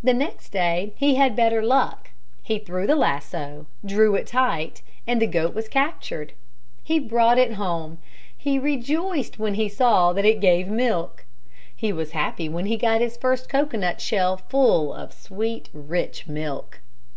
The 0.00 0.14
next 0.14 0.50
day 0.50 0.92
he 0.96 1.16
had 1.16 1.34
better 1.34 1.60
luck. 1.60 2.10
He 2.40 2.60
threw 2.60 2.86
the 2.86 2.94
lasso, 2.94 3.66
drew 3.84 4.14
it 4.14 4.28
tight 4.28 4.80
and 5.08 5.20
the 5.20 5.26
goat 5.26 5.56
was 5.56 5.66
captured. 5.66 6.34
He 6.84 7.00
brought 7.00 7.36
it 7.36 7.54
home. 7.54 7.98
He 8.38 8.60
rejoiced 8.60 9.40
when 9.40 9.54
he 9.54 9.68
saw 9.68 10.12
that 10.12 10.24
it 10.24 10.38
gave 10.40 10.68
milk. 10.68 11.24
He 11.74 11.92
was 11.92 12.12
happy 12.12 12.48
when 12.48 12.66
he 12.66 12.76
got 12.76 13.00
his 13.00 13.16
first 13.16 13.48
cocoanut 13.48 14.00
shell 14.00 14.36
full 14.36 14.94
of 14.94 15.12
sweet 15.12 15.68
rich 15.72 16.28
milk. 16.28 16.78